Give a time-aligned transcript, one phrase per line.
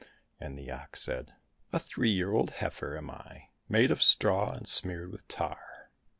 [0.41, 1.35] —And the ox said,"
[1.71, 5.91] A three year old heifer am I, made of straw and smeared with tar."